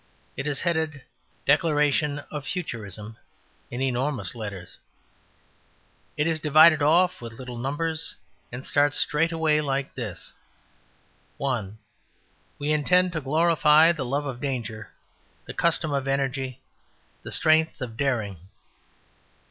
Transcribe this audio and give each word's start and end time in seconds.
It 0.35 0.47
is 0.47 0.61
headed 0.61 1.03
"Declaration 1.45 2.23
of 2.31 2.47
Futurism" 2.47 3.17
in 3.69 3.81
enormous 3.83 4.33
letters; 4.33 4.79
it 6.17 6.25
is 6.25 6.39
divided 6.39 6.81
off 6.81 7.21
with 7.21 7.33
little 7.37 7.59
numbers; 7.59 8.15
and 8.51 8.63
it 8.63 8.65
starts 8.65 8.97
straight 8.97 9.31
away 9.31 9.61
like 9.61 9.93
this: 9.93 10.33
"1. 11.37 11.77
We 12.57 12.71
intend 12.71 13.13
to 13.13 13.21
glorify 13.21 13.91
the 13.91 14.03
love 14.03 14.25
of 14.25 14.41
danger, 14.41 14.89
the 15.45 15.53
custom 15.53 15.91
of 15.93 16.07
energy, 16.07 16.61
the 17.21 17.29
strengt 17.31 17.79
of 17.79 17.95
daring. 17.95 18.37